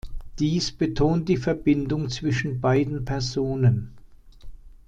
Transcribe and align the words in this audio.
Dies 0.39 0.71
betont 0.71 1.29
die 1.29 1.37
Verbindung 1.37 2.09
zwischen 2.09 2.59
beiden 2.59 3.05
Personen. 3.05 3.93